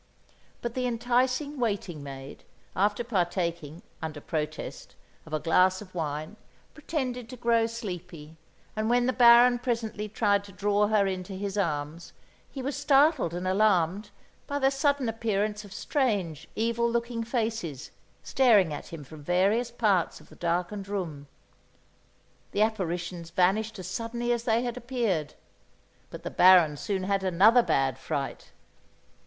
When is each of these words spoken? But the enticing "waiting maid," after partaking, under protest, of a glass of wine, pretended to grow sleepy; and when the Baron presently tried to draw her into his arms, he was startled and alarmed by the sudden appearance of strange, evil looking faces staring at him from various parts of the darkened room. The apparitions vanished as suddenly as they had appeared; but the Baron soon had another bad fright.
But 0.63 0.73
the 0.73 0.87
enticing 0.87 1.59
"waiting 1.59 2.01
maid," 2.01 2.43
after 2.75 3.03
partaking, 3.03 3.83
under 4.01 4.19
protest, 4.19 4.95
of 5.27 5.31
a 5.33 5.39
glass 5.39 5.79
of 5.79 5.93
wine, 5.93 6.37
pretended 6.73 7.29
to 7.29 7.37
grow 7.37 7.67
sleepy; 7.67 8.35
and 8.75 8.89
when 8.89 9.05
the 9.05 9.13
Baron 9.13 9.59
presently 9.59 10.09
tried 10.09 10.43
to 10.45 10.51
draw 10.51 10.87
her 10.87 11.05
into 11.05 11.33
his 11.33 11.55
arms, 11.55 12.13
he 12.49 12.63
was 12.63 12.75
startled 12.75 13.35
and 13.35 13.47
alarmed 13.47 14.09
by 14.47 14.57
the 14.57 14.71
sudden 14.71 15.07
appearance 15.07 15.63
of 15.63 15.71
strange, 15.71 16.47
evil 16.55 16.89
looking 16.89 17.23
faces 17.23 17.91
staring 18.23 18.73
at 18.73 18.87
him 18.87 19.03
from 19.03 19.21
various 19.23 19.69
parts 19.69 20.19
of 20.19 20.29
the 20.29 20.35
darkened 20.35 20.87
room. 20.87 21.27
The 22.53 22.63
apparitions 22.63 23.29
vanished 23.29 23.77
as 23.77 23.87
suddenly 23.87 24.31
as 24.31 24.45
they 24.45 24.63
had 24.63 24.77
appeared; 24.77 25.35
but 26.09 26.23
the 26.23 26.31
Baron 26.31 26.75
soon 26.77 27.03
had 27.03 27.23
another 27.23 27.61
bad 27.61 27.99
fright. 27.99 28.51